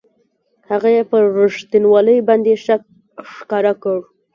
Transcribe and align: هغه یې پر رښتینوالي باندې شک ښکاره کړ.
هغه 0.69 0.89
یې 0.95 1.03
پر 1.09 1.23
رښتینوالي 1.39 2.17
باندې 2.27 2.51
شک 2.65 2.81
ښکاره 3.33 3.73
کړ. 3.83 3.97